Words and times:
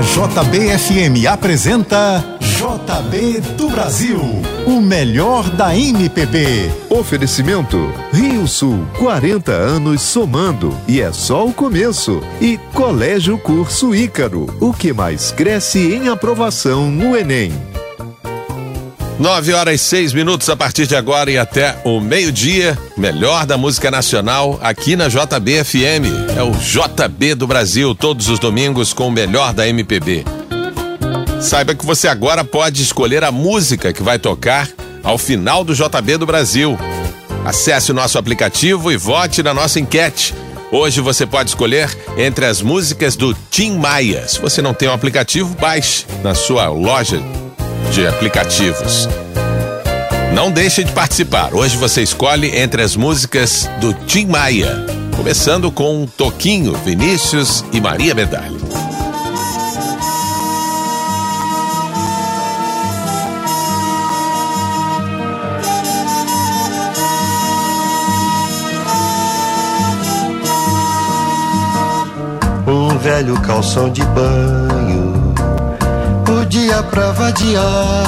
A 0.00 0.02
JBFM 0.02 1.28
apresenta 1.30 2.24
JB 2.40 3.38
do 3.58 3.68
Brasil, 3.68 4.18
o 4.66 4.80
melhor 4.80 5.50
da 5.50 5.76
MPB. 5.76 6.70
Oferecimento 6.88 7.76
Rio 8.10 8.48
Sul, 8.48 8.86
40 8.98 9.52
anos 9.52 10.00
somando 10.00 10.74
e 10.88 11.02
é 11.02 11.12
só 11.12 11.46
o 11.46 11.52
começo. 11.52 12.22
E 12.40 12.56
Colégio 12.72 13.36
Curso 13.36 13.94
Ícaro, 13.94 14.46
o 14.58 14.72
que 14.72 14.90
mais 14.90 15.32
cresce 15.32 15.92
em 15.92 16.08
aprovação 16.08 16.90
no 16.90 17.14
Enem. 17.14 17.52
Nove 19.20 19.52
horas 19.52 19.74
e 19.74 19.84
seis 19.84 20.14
minutos 20.14 20.48
a 20.48 20.56
partir 20.56 20.86
de 20.86 20.96
agora 20.96 21.30
e 21.30 21.36
até 21.36 21.78
o 21.84 22.00
meio-dia. 22.00 22.76
Melhor 22.96 23.44
da 23.44 23.58
música 23.58 23.90
nacional 23.90 24.58
aqui 24.62 24.96
na 24.96 25.08
JBFM. 25.08 26.08
É 26.34 26.42
o 26.42 26.52
JB 26.52 27.34
do 27.34 27.46
Brasil, 27.46 27.94
todos 27.94 28.30
os 28.30 28.38
domingos 28.38 28.94
com 28.94 29.08
o 29.08 29.10
melhor 29.10 29.52
da 29.52 29.68
MPB. 29.68 30.24
Saiba 31.38 31.74
que 31.74 31.84
você 31.84 32.08
agora 32.08 32.42
pode 32.44 32.82
escolher 32.82 33.22
a 33.22 33.30
música 33.30 33.92
que 33.92 34.02
vai 34.02 34.18
tocar 34.18 34.66
ao 35.04 35.18
final 35.18 35.64
do 35.64 35.74
JB 35.74 36.16
do 36.16 36.24
Brasil. 36.24 36.78
Acesse 37.44 37.90
o 37.90 37.94
nosso 37.94 38.16
aplicativo 38.16 38.90
e 38.90 38.96
vote 38.96 39.42
na 39.42 39.52
nossa 39.52 39.78
enquete. 39.78 40.34
Hoje 40.72 41.02
você 41.02 41.26
pode 41.26 41.50
escolher 41.50 41.94
entre 42.16 42.46
as 42.46 42.62
músicas 42.62 43.16
do 43.16 43.36
Tim 43.50 43.76
Maia. 43.76 44.26
Se 44.26 44.40
você 44.40 44.62
não 44.62 44.72
tem 44.72 44.88
o 44.88 44.92
um 44.92 44.94
aplicativo, 44.94 45.54
baixe 45.56 46.06
na 46.22 46.34
sua 46.34 46.68
loja 46.68 47.22
de 47.92 48.06
aplicativos. 48.06 49.08
Não 50.34 50.50
deixe 50.50 50.84
de 50.84 50.92
participar. 50.92 51.54
Hoje 51.54 51.76
você 51.76 52.02
escolhe 52.02 52.56
entre 52.56 52.82
as 52.82 52.94
músicas 52.94 53.68
do 53.80 53.92
Tim 53.92 54.26
Maia, 54.26 54.86
começando 55.16 55.70
com 55.72 56.06
Toquinho, 56.06 56.72
Vinícius 56.84 57.64
e 57.72 57.80
Maria 57.80 58.14
Medalha. 58.14 58.60
Um 72.66 72.96
velho 72.98 73.40
calção 73.40 73.90
de 73.90 74.02
banho 74.02 74.69
dia 76.50 76.82
pra 76.82 77.12
vadiar. 77.12 78.06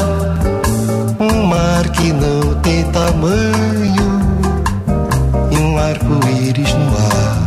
Um 1.21 1.47
mar 1.47 1.89
que 1.91 2.13
não 2.13 2.55
tem 2.61 2.83
tamanho 2.91 4.21
e 5.53 5.59
um 5.59 5.79
arco-íris 5.79 6.75
no 6.75 6.89
ar. 6.99 7.39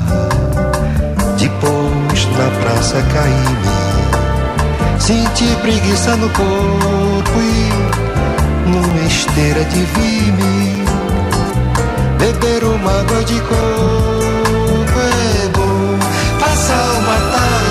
Depois 1.37 2.25
na 2.37 2.49
praça 2.61 3.03
caí-me, 3.13 3.75
senti 4.97 5.53
preguiça 5.61 6.15
no 6.15 6.29
corpo 6.29 7.39
e 7.41 8.69
numa 8.69 9.05
esteira 9.05 9.65
de 9.65 9.83
vime 9.83 10.85
beber 12.17 12.63
uma 12.63 12.91
água 13.01 13.23
de 13.25 13.39
coco 13.41 14.99
é 15.01 15.47
bom. 15.49 15.99
Passar 16.39 16.91
uma 16.99 17.17
tarde 17.31 17.64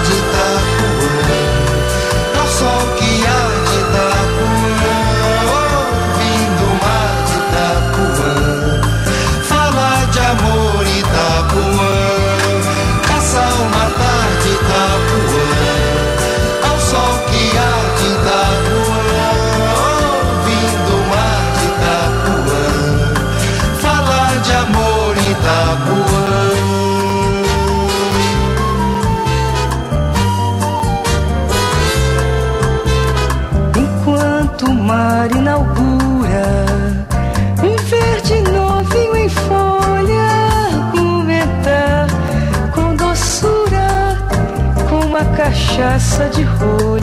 cachaça 46.14 46.28
de 46.30 46.42
rolha 46.44 46.93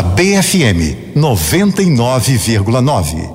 na 0.00 0.02
BFM 0.02 1.12
99,9. 1.14 3.28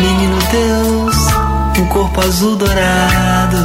Menino 0.00 0.38
Deus, 0.52 1.16
um 1.80 1.86
corpo 1.86 2.20
azul 2.20 2.54
dourado. 2.54 3.56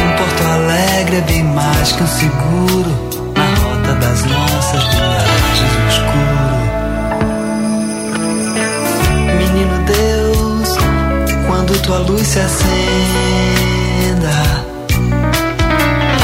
Um 0.00 0.16
Porto 0.16 0.42
Alegre 0.50 1.16
é 1.16 1.20
bem 1.20 1.44
mais 1.44 1.92
que 1.92 2.02
um 2.02 2.06
seguro 2.06 3.01
tua 11.82 11.98
luz 11.98 12.26
se 12.26 12.38
acenda, 12.38 14.30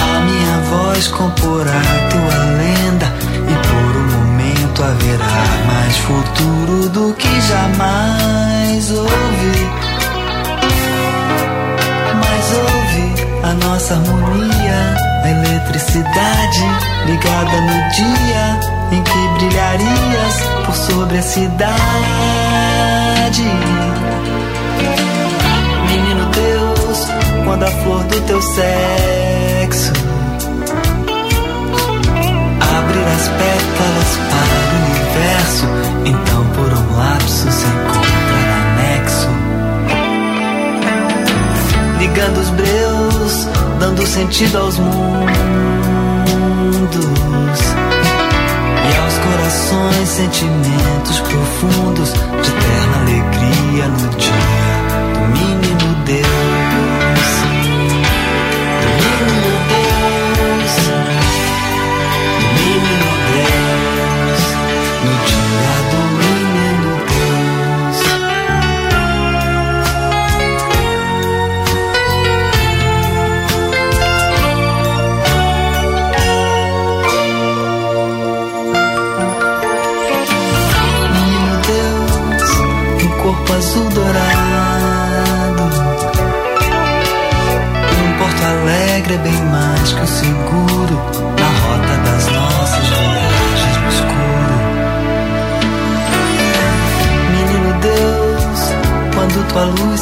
a 0.00 0.20
minha 0.20 0.58
voz 0.70 1.08
comporá 1.08 1.82
tua 2.10 2.38
lenda 2.58 3.12
e 3.48 3.54
por 3.66 3.96
um 3.96 4.06
momento 4.18 4.82
haverá 4.84 5.46
mais 5.66 5.96
futuro 5.98 6.88
do 6.90 7.14
que 7.14 7.40
jamais 7.40 8.90
ouvi. 8.90 9.68
Mas 12.14 12.52
ouve 12.56 13.06
a 13.42 13.52
nossa 13.54 13.94
harmonia, 13.94 14.96
a 15.24 15.30
eletricidade 15.30 16.64
ligada 17.06 17.60
no 17.62 17.78
dia 17.90 18.60
em 18.92 19.02
que 19.02 19.28
brilharias 19.38 20.36
por 20.64 20.74
sobre 20.74 21.18
a 21.18 21.22
cidade. 21.22 21.78
Quando 27.48 27.62
a 27.62 27.70
flor 27.70 28.04
do 28.04 28.20
teu 28.26 28.42
sexo 28.42 29.90
abrir 32.60 33.06
as 33.06 33.28
pétalas 33.28 34.18
para 34.28 34.54
o 34.68 34.76
universo, 34.84 35.64
então 36.04 36.44
por 36.54 36.70
um 36.74 36.96
lapso 36.98 37.50
se 37.50 37.66
encontra 37.66 38.36
anexo. 38.60 39.28
Ligando 41.98 42.36
os 42.38 42.50
breus, 42.50 43.48
dando 43.80 44.06
sentido 44.06 44.58
aos 44.58 44.78
mundos 44.78 45.86
e 48.84 48.96
aos 48.98 49.14
corações 49.24 50.06
sentimentos 50.06 51.20
profundos 51.20 52.12
de 52.12 52.50
terna 52.50 52.98
alegria 53.00 53.88
no 53.88 54.08
dia 54.18 54.68
do 55.14 55.20
menino 55.32 55.77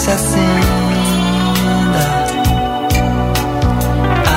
se 0.06 0.12
acenda, 0.12 2.06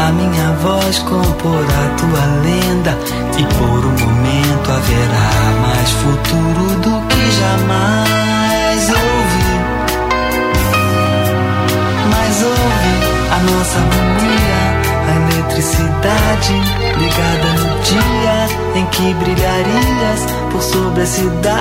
a 0.03 0.11
minha 0.13 0.51
voz 0.63 0.97
comporá 0.99 1.89
tua 1.95 2.25
lenda 2.43 2.97
e 3.37 3.43
por 3.53 3.85
um 3.85 3.91
momento 3.91 4.71
haverá 4.71 5.31
mais 5.61 5.89
futuro 5.91 6.65
do 6.81 7.07
que 7.07 7.23
jamais 7.39 8.89
ouvi. 8.89 9.49
Mas 12.09 12.43
ouve 12.43 12.95
a 13.29 13.37
nossa 13.51 13.77
harmonia, 13.77 14.61
a 15.07 15.11
eletricidade 15.35 16.55
ligada 16.97 17.49
no 17.59 17.69
dia 17.83 18.37
em 18.73 18.85
que 18.87 19.13
brilharias 19.13 20.21
por 20.51 20.63
sobre 20.63 21.03
a 21.03 21.05
cidade. 21.05 21.59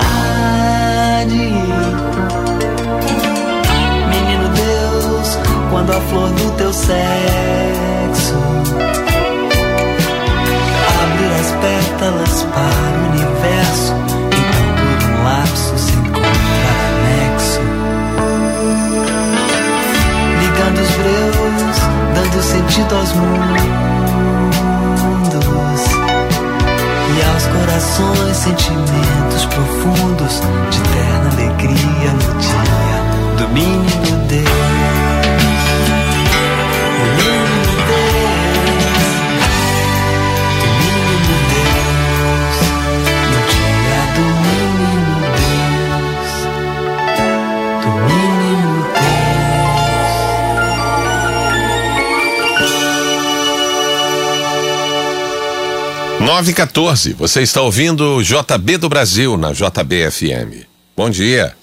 Quando 5.78 5.92
a 5.92 6.00
flor 6.00 6.28
do 6.30 6.50
teu 6.56 6.72
sexo 6.72 8.34
abrir 11.04 11.32
as 11.38 11.52
pétalas 11.60 12.42
para 12.52 12.98
o 12.98 13.06
universo, 13.10 13.94
então 14.34 14.66
por 14.74 14.98
um 15.08 15.22
lapso 15.22 15.78
se 15.78 15.92
encontra 15.92 16.70
anexo. 16.88 17.60
Ligando 20.40 20.78
os 20.80 20.90
breus, 20.96 21.78
dando 22.12 22.42
sentido 22.42 22.96
aos 22.96 23.12
mundos 23.12 23.46
e 27.14 27.22
aos 27.22 27.46
corações 27.46 28.36
sentimentos 28.36 29.46
profundos 29.46 30.42
de 30.72 30.80
terna 30.90 31.30
alegria 31.34 32.10
no 32.14 32.34
dia 32.40 32.98
do 33.36 33.46
menino 33.54 34.26
Deus. 34.26 35.07
914. 56.38 57.14
Você 57.14 57.42
está 57.42 57.62
ouvindo 57.62 58.22
JB 58.22 58.78
do 58.78 58.88
Brasil 58.88 59.36
na 59.36 59.52
JBFM. 59.52 60.66
Bom 60.96 61.10
dia. 61.10 61.57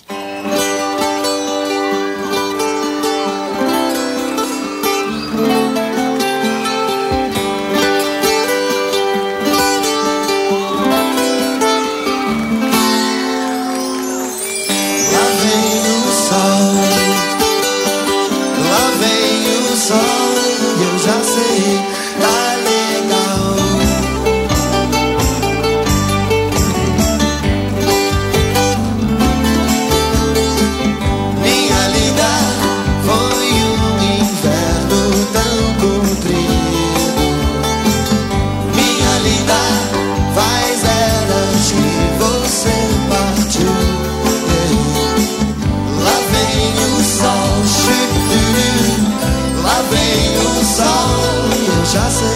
just 51.96 52.35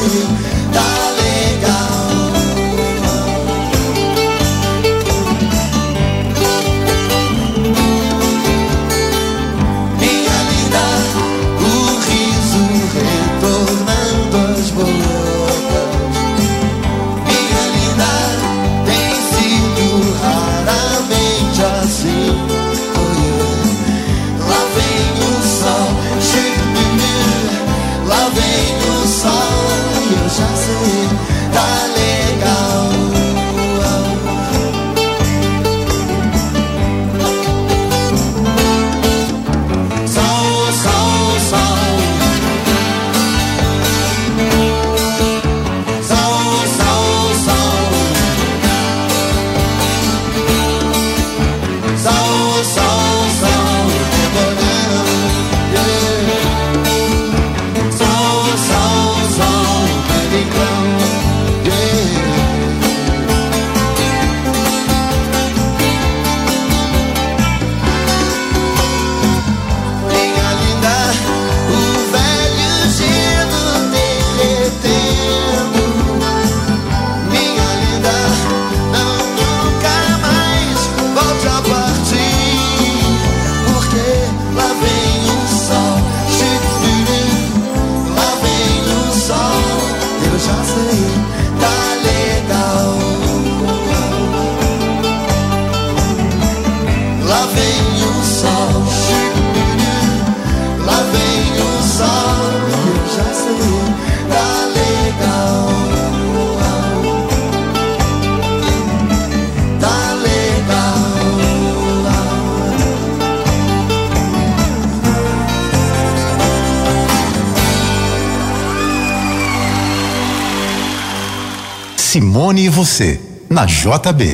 Simone 122.10 122.66
e 122.66 122.70
você, 122.70 123.22
na 123.48 123.68
JB. 123.68 124.34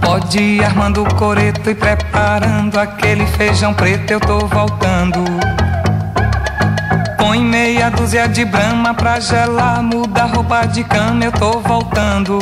Pode 0.00 0.38
ir 0.38 0.64
armando 0.64 1.02
o 1.02 1.14
coreto 1.16 1.68
e 1.68 1.74
preparando 1.74 2.78
aquele 2.78 3.26
feijão 3.26 3.74
preto, 3.74 4.12
eu 4.12 4.20
tô 4.20 4.38
voltando. 4.46 5.22
Põe 7.18 7.44
meia 7.44 7.90
dúzia 7.90 8.26
de 8.26 8.46
brama 8.46 8.94
pra 8.94 9.20
gelar, 9.20 9.82
muda 9.82 10.24
roupa 10.24 10.64
de 10.64 10.82
cama, 10.82 11.24
eu 11.24 11.32
tô 11.32 11.60
voltando. 11.60 12.38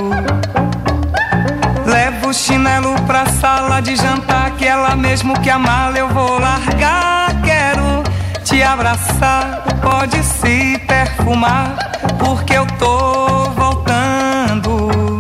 O 2.32 2.34
chinelo 2.34 2.94
pra 3.02 3.26
sala 3.26 3.82
de 3.82 3.94
jantar, 3.94 4.52
que 4.52 4.64
ela 4.64 4.96
mesmo 4.96 5.38
que 5.40 5.50
a 5.50 5.58
mala 5.58 5.98
eu 5.98 6.08
vou 6.08 6.38
largar. 6.38 7.28
Quero 7.42 8.02
te 8.42 8.62
abraçar, 8.62 9.62
pode 9.82 10.16
se 10.22 10.78
perfumar, 10.88 11.76
porque 12.18 12.54
eu 12.54 12.66
tô 12.78 13.50
voltando. 13.50 15.18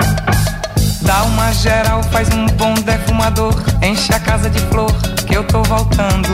Dá 1.02 1.24
uma 1.24 1.52
geral, 1.52 2.02
faz 2.04 2.30
um 2.30 2.46
bom 2.46 2.72
defumador, 2.72 3.62
enche 3.82 4.14
a 4.14 4.18
casa 4.18 4.48
de 4.48 4.60
flor, 4.68 4.90
que 5.26 5.36
eu 5.36 5.44
tô 5.44 5.62
voltando. 5.64 6.30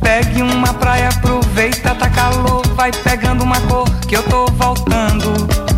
Pegue 0.00 0.42
uma 0.42 0.74
praia, 0.74 1.08
aproveita, 1.08 1.94
tá 1.94 2.10
calor, 2.10 2.66
vai 2.74 2.90
pegando 2.90 3.44
uma 3.44 3.60
cor, 3.60 3.88
que 4.08 4.16
eu 4.16 4.24
tô 4.24 4.46
voltando. 4.46 5.71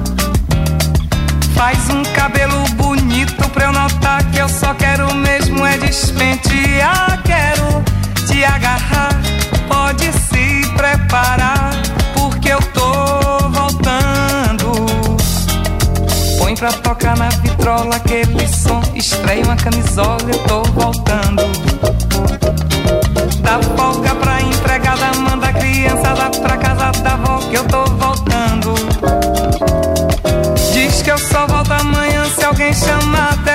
Faz 1.54 1.88
um 1.88 2.02
cabelo 2.14 2.64
bonito 2.74 3.48
pra 3.50 3.66
eu 3.66 3.72
notar 3.72 4.24
que 4.30 4.38
eu 4.38 4.48
só 4.48 4.74
quero 4.74 5.12
mesmo 5.14 5.64
é 5.64 5.78
despentear. 5.78 7.22
Quero 7.22 7.82
te 8.26 8.44
agarrar, 8.44 9.10
pode 9.68 10.12
se 10.12 10.66
preparar, 10.76 11.70
porque 12.14 12.50
eu 12.50 12.60
tô 12.72 13.48
voltando. 13.48 14.86
Põe 16.38 16.54
pra 16.56 16.72
tocar 16.72 17.16
na 17.16 17.28
vitrola 17.28 17.96
aquele 17.96 18.48
som, 18.48 18.82
estreia 18.94 19.44
uma 19.44 19.56
camisola, 19.56 20.18
eu 20.26 20.38
tô 20.40 20.62
voltando. 20.72 21.42
Dá 23.40 23.60
folga 23.76 24.14
pra 24.16 24.40
empregada, 24.42 25.18
manda 25.20 25.48
a 25.48 25.52
criançada 25.52 26.30
pra 26.30 26.56
casa 26.56 26.90
da 27.02 27.12
avó 27.12 27.38
que 27.48 27.54
eu 27.54 27.64
tô 27.64 27.84
voltando. 27.84 28.13
Diz 30.94 31.02
que 31.02 31.10
eu 31.10 31.18
só 31.18 31.44
volto 31.48 31.72
amanhã 31.72 32.24
se 32.26 32.44
alguém 32.44 32.72
chamar 32.72 33.36
telefone 33.38 33.53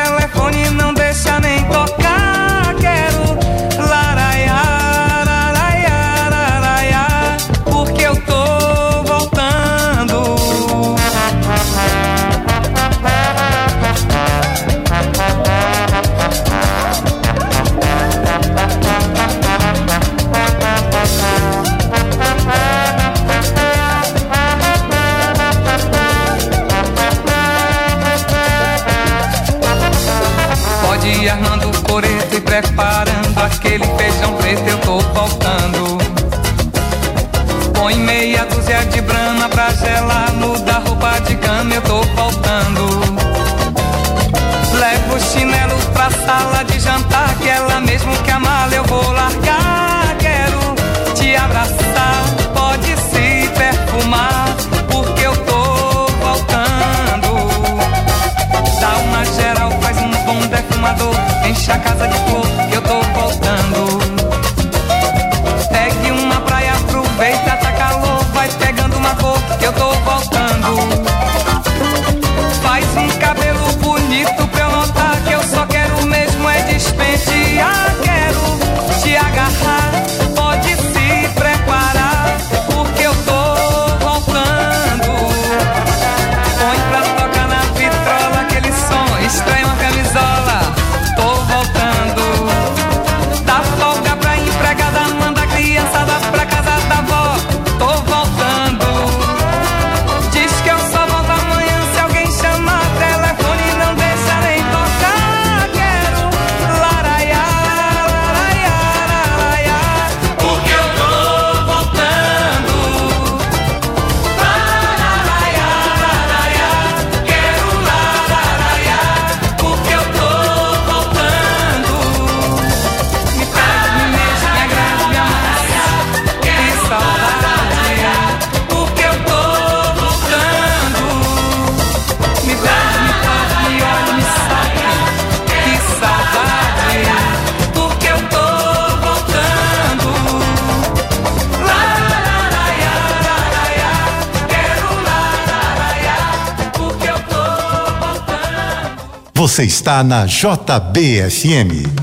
Você 149.39 149.63
está 149.63 150.03
na 150.03 150.25
JBFM. 150.25 151.98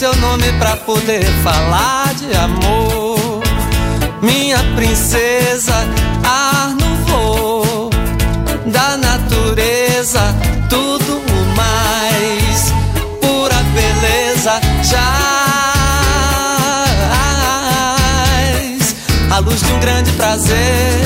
Seu 0.00 0.16
nome 0.16 0.50
pra 0.54 0.76
poder 0.78 1.26
falar 1.44 2.14
de 2.14 2.34
amor, 2.34 3.42
minha 4.22 4.56
princesa, 4.74 5.74
ar 6.24 6.70
no 6.70 6.96
voo 7.04 7.90
da 8.64 8.96
natureza, 8.96 10.34
tudo 10.70 11.20
mais, 11.54 12.72
pura 13.20 13.62
beleza, 13.74 14.58
jaz. 14.84 14.96
A 19.30 19.38
luz 19.40 19.60
de 19.60 19.70
um 19.70 19.80
grande 19.80 20.10
prazer 20.12 20.98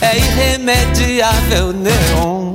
é 0.00 0.16
irremediável, 0.16 1.72
neon. 1.72 2.53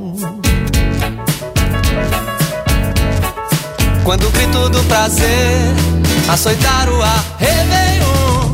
Quando 4.09 4.27
o 4.27 4.31
grito 4.31 4.69
do 4.69 4.83
prazer 4.85 5.71
açoitar 6.27 6.89
o 6.89 6.99
ar, 6.99 7.23
Réveillon, 7.37 8.51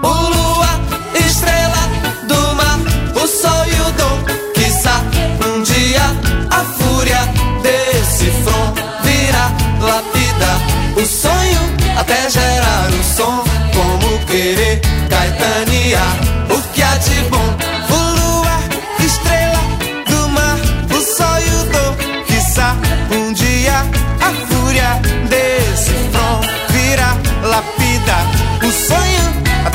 o 0.00 0.28
lua, 0.30 0.80
estrela 1.26 1.88
do 2.28 2.54
mar, 2.54 2.78
o 3.20 3.26
sol 3.26 3.66
e 3.66 3.80
o 3.80 3.92
dom, 3.94 4.52
quiçá 4.54 5.02
um 5.44 5.60
dia 5.64 6.02
a 6.50 6.62
fúria 6.62 7.18
desse 7.64 8.30
front 8.44 8.76
virá 9.02 9.50
lapida 9.80 10.52
o 10.96 11.04
sonho 11.04 11.98
até 11.98 12.30
gerar 12.30 12.88
o 12.88 13.02
som, 13.02 13.42
como 13.74 14.24
querer 14.26 14.80
caetanear 15.10 16.16
o 16.48 16.62
que 16.72 16.80
há 16.80 16.96
de 16.98 17.28
bom. 17.28 17.51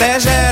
Sonho 0.08 0.47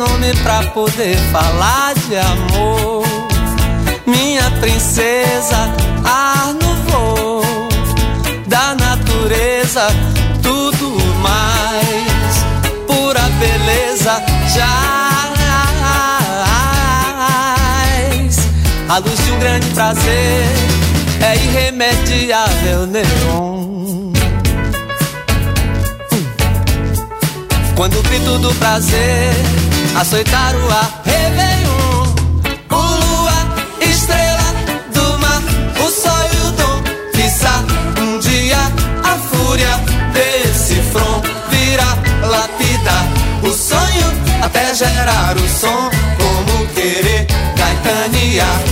nome 0.00 0.34
pra 0.42 0.62
poder 0.70 1.14
falar 1.30 1.92
de 1.92 2.16
amor, 2.16 3.04
minha 4.06 4.50
princesa, 4.52 5.68
ar 6.02 6.54
no 6.54 6.74
voo 6.86 7.68
da 8.46 8.74
natureza, 8.76 9.88
tudo 10.42 10.96
mais, 11.20 12.46
pura 12.86 13.20
beleza, 13.38 14.22
jaz. 14.54 14.90
A 18.88 18.98
luz 18.98 19.24
de 19.24 19.32
um 19.32 19.38
grande 19.38 19.66
prazer 19.68 20.46
é 21.20 21.36
irremediável, 21.36 22.86
neon. 22.86 24.10
Quando 27.76 27.98
o 27.98 28.02
grito 28.02 28.38
do 28.38 28.54
prazer 28.54 29.34
açoitar 29.96 30.54
o 30.56 30.70
ar, 30.70 31.02
Réveillon, 31.04 32.14
o 32.70 32.74
lua, 32.74 33.32
estrela 33.80 34.54
do 34.94 35.18
mar, 35.18 35.42
o 35.84 35.90
sol 35.90 36.24
e 36.32 36.46
o 36.46 36.52
dom, 36.52 36.82
quiçá 37.12 37.64
um 38.00 38.18
dia 38.18 38.58
a 39.04 39.16
fúria 39.18 39.80
desse 40.12 40.76
front 40.92 41.24
virá 41.50 41.96
lapidar 42.26 43.06
o 43.42 43.52
sonho 43.52 44.12
até 44.42 44.74
gerar 44.74 45.36
o 45.36 45.48
som, 45.48 45.90
como 46.18 46.66
querer 46.68 47.26
caetanear 47.56 48.69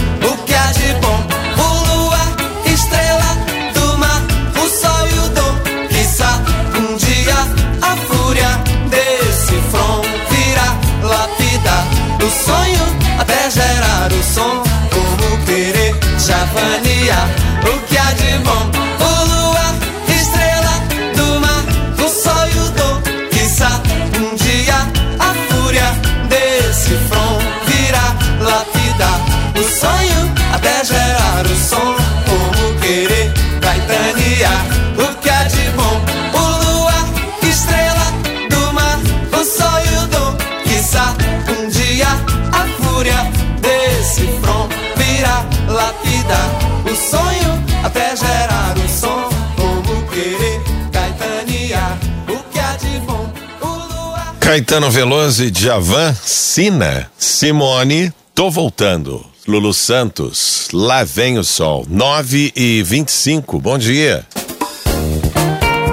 Caetano 54.49 54.91
Veloso 54.91 55.45
e 55.45 55.51
Djavan, 55.51 56.15
Sina, 56.25 57.11
Simone, 57.19 58.11
tô 58.35 58.51
voltando. 58.51 59.23
Lulu 59.47 59.75
Santos, 59.75 60.69
lá 60.73 61.05
vem 61.05 61.39
o 61.39 61.45
sol. 61.45 61.85
9 61.87 62.55
e 62.57 62.83
25 62.83 63.61
bom 63.61 63.77
dia. 63.77 64.27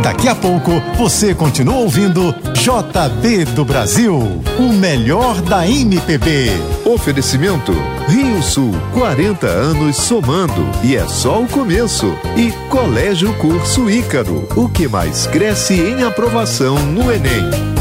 Daqui 0.01 0.29
a 0.29 0.35
pouco 0.35 0.71
você 0.97 1.35
continua 1.35 1.79
ouvindo 1.79 2.33
JB 2.53 3.43
do 3.53 3.65
Brasil, 3.65 4.41
o 4.57 4.71
melhor 4.71 5.41
da 5.41 5.67
MPB. 5.67 6.49
Oferecimento 6.85 7.73
Rio 8.07 8.41
Sul, 8.41 8.71
40 8.93 9.47
anos 9.47 9.97
somando 9.97 10.65
e 10.81 10.95
é 10.95 11.05
só 11.09 11.41
o 11.41 11.47
começo. 11.49 12.17
E 12.37 12.53
Colégio 12.69 13.33
Curso 13.33 13.89
Ícaro, 13.89 14.47
o 14.55 14.69
que 14.69 14.87
mais 14.87 15.27
cresce 15.27 15.73
em 15.73 16.03
aprovação 16.03 16.79
no 16.85 17.11
Enem. 17.11 17.74